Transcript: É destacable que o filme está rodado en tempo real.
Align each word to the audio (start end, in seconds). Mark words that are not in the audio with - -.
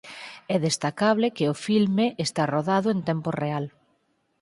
É 0.55 0.57
destacable 0.67 1.27
que 1.37 1.45
o 1.53 1.59
filme 1.65 2.05
está 2.25 2.43
rodado 2.53 2.87
en 2.95 2.99
tempo 3.09 3.29
real. 3.43 3.65